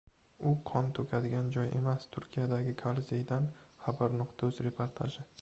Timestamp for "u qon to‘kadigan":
0.51-1.51